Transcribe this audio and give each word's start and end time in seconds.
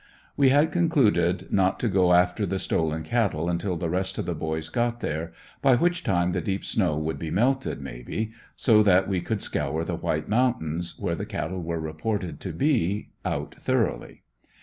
We 0.35 0.49
had 0.49 0.71
concluded 0.71 1.51
not 1.53 1.79
to 1.81 1.87
go 1.87 2.13
after 2.13 2.47
the 2.47 2.57
stolen 2.57 3.03
cattle 3.03 3.47
until 3.47 3.75
the 3.77 3.87
rest 3.87 4.17
of 4.17 4.25
the 4.25 4.33
boys 4.33 4.67
got 4.69 4.99
there, 4.99 5.31
by 5.61 5.75
which 5.75 6.03
time 6.03 6.31
the 6.31 6.41
deep 6.41 6.65
snow 6.65 6.97
would 6.97 7.19
be 7.19 7.29
melted, 7.29 7.79
maybe, 7.81 8.31
so 8.55 8.81
that 8.81 9.07
we 9.07 9.21
could 9.21 9.43
scour 9.43 9.83
the 9.83 9.93
White 9.95 10.27
Mountains, 10.27 10.97
where 10.97 11.13
the 11.13 11.27
cattle 11.27 11.61
were 11.61 11.79
reported 11.79 12.39
to 12.39 12.51
be, 12.51 13.09
out 13.23 13.53
thoroughly. 13.59 14.23